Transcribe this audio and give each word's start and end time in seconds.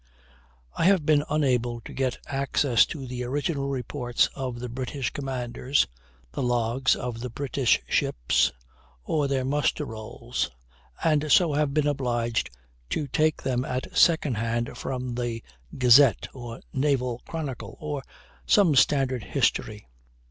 I 0.75 0.85
have 0.85 1.05
been 1.05 1.23
unable 1.29 1.79
to 1.81 1.93
get 1.93 2.17
access 2.25 2.87
to 2.87 3.05
the 3.05 3.23
original 3.23 3.69
reports 3.69 4.29
of 4.33 4.59
the 4.59 4.67
British 4.67 5.11
commanders, 5.11 5.85
the 6.31 6.41
logs 6.41 6.95
of 6.95 7.19
the 7.19 7.29
British 7.29 7.79
ships, 7.87 8.51
or 9.03 9.27
their 9.27 9.45
muster 9.45 9.85
rolls, 9.85 10.49
and 11.03 11.31
so 11.31 11.53
have 11.53 11.75
been 11.75 11.85
obliged 11.85 12.49
to 12.89 13.05
take 13.05 13.43
them 13.43 13.63
at 13.63 13.95
second 13.95 14.37
hand 14.37 14.75
from 14.75 15.13
the 15.13 15.43
"Gazette," 15.77 16.27
or 16.33 16.61
"Naval 16.73 17.21
Chronicle," 17.27 17.77
or 17.79 18.01
some 18.47 18.73
standard 18.73 19.23
history. 19.23 19.85